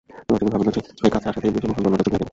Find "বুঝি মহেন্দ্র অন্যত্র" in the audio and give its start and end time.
1.53-2.05